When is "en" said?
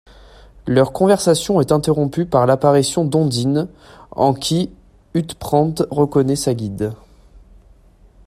4.09-4.33